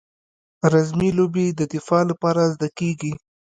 [0.73, 3.11] رزمي لوبې د دفاع لپاره زده کیږي.